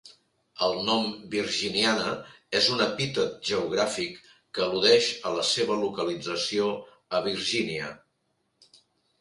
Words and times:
El 0.67 0.71
nom 0.85 1.03
virginiana 1.33 2.13
és 2.61 2.69
un 2.77 2.81
epítet 2.85 3.35
geogràfic 3.51 4.17
que 4.59 4.65
al·ludeix 4.69 5.11
a 5.27 5.35
la 5.37 5.45
seva 5.51 5.79
localització 5.83 6.75
a 7.19 7.21
Virgínia. 7.29 7.93